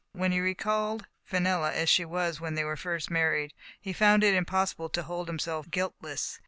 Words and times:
When 0.13 0.31
he 0.31 0.39
recalled 0.39 1.05
Fenella 1.23 1.71
as 1.71 1.87
she 1.87 2.05
was 2.05 2.41
when 2.41 2.55
they 2.55 2.63
were 2.63 2.75
first 2.75 3.11
married, 3.11 3.53
he 3.79 3.93
found 3.93 4.23
it 4.23 4.33
impossible 4.33 4.89
to 4.89 5.03
hold 5.03 5.27
himself 5.27 5.69
guiltless. 5.69 6.39